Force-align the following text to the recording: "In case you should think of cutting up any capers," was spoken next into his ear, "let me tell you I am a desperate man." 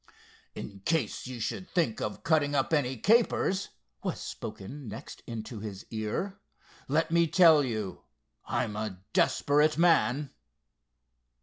"In 0.55 0.79
case 0.79 1.27
you 1.27 1.39
should 1.39 1.69
think 1.69 2.01
of 2.01 2.23
cutting 2.23 2.55
up 2.55 2.73
any 2.73 2.97
capers," 2.97 3.69
was 4.01 4.19
spoken 4.19 4.87
next 4.87 5.21
into 5.27 5.59
his 5.59 5.85
ear, 5.91 6.39
"let 6.87 7.11
me 7.11 7.27
tell 7.27 7.63
you 7.63 8.01
I 8.45 8.63
am 8.63 8.75
a 8.75 8.97
desperate 9.13 9.77
man." 9.77 10.31